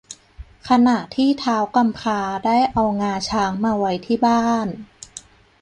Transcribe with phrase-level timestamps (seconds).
[0.69, 4.67] ขณะที่ท้าวกำพร้าได้เอางาช้างมาไว้ที่บ้าน